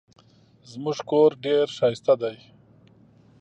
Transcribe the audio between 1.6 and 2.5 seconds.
ښایسته دی.